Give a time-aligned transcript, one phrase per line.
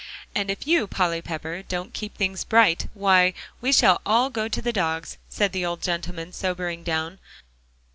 [0.33, 4.59] "And if you, Polly Pepper, don't keep things bright, why, we shall all go to
[4.59, 7.19] the dogs," said the old gentleman, sobering down.